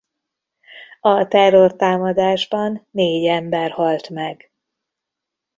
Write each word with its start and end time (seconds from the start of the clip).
A 1.01 1.25
terrortámadásban 1.27 2.87
négy 2.91 3.25
ember 3.25 3.71
halt 3.71 4.09
meg. 4.09 4.51